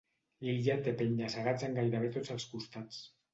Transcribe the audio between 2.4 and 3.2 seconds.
costats.